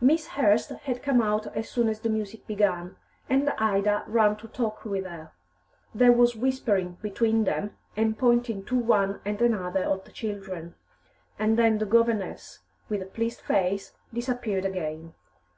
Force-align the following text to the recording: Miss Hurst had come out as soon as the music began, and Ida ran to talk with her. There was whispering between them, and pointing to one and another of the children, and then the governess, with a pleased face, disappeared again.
Miss 0.00 0.28
Hurst 0.28 0.70
had 0.70 1.02
come 1.02 1.20
out 1.20 1.54
as 1.54 1.68
soon 1.68 1.90
as 1.90 2.00
the 2.00 2.08
music 2.08 2.46
began, 2.46 2.96
and 3.28 3.50
Ida 3.58 4.02
ran 4.06 4.34
to 4.36 4.48
talk 4.48 4.82
with 4.86 5.04
her. 5.04 5.32
There 5.94 6.10
was 6.10 6.34
whispering 6.34 6.96
between 7.02 7.44
them, 7.44 7.76
and 7.94 8.16
pointing 8.18 8.64
to 8.64 8.78
one 8.78 9.20
and 9.26 9.42
another 9.42 9.84
of 9.84 10.04
the 10.06 10.10
children, 10.12 10.74
and 11.38 11.58
then 11.58 11.76
the 11.76 11.84
governess, 11.84 12.60
with 12.88 13.02
a 13.02 13.04
pleased 13.04 13.42
face, 13.42 13.94
disappeared 14.10 14.64
again. 14.64 15.12